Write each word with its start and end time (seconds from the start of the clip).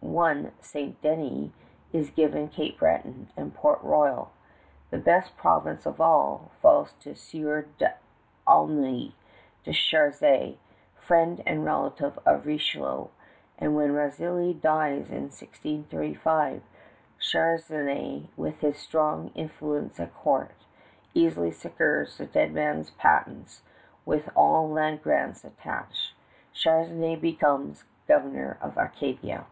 One 0.00 0.52
St. 0.58 0.98
Denys 1.02 1.50
is 1.92 2.08
given 2.08 2.48
Cape 2.48 2.78
Breton; 2.78 3.28
and 3.36 3.54
Port 3.54 3.78
Royal, 3.82 4.30
the 4.88 4.96
best 4.96 5.36
province 5.36 5.84
of 5.84 6.00
all, 6.00 6.50
falls 6.62 6.94
to 7.00 7.14
Sieur 7.14 7.66
d'Aulnay 8.46 9.12
de 9.64 9.70
Charnisay, 9.70 10.56
friend 10.96 11.42
and 11.44 11.66
relative 11.66 12.18
of 12.24 12.46
Richelieu; 12.46 13.08
and 13.58 13.76
when 13.76 13.92
Razilli 13.92 14.58
dies 14.58 15.10
in 15.10 15.24
1635, 15.28 16.62
Charnisay, 17.20 18.28
with 18.34 18.60
his 18.60 18.78
strong 18.78 19.30
influence 19.34 20.00
at 20.00 20.14
court, 20.14 20.52
easily 21.12 21.50
secures 21.50 22.16
the 22.16 22.24
dead 22.24 22.54
man's 22.54 22.88
patents 22.92 23.60
with 24.06 24.30
all 24.34 24.70
land 24.70 25.02
grants 25.02 25.44
attached. 25.44 26.14
Charnisay 26.54 27.20
becomes 27.20 27.84
governor 28.08 28.56
of 28.62 28.78
Acadia. 28.78 29.44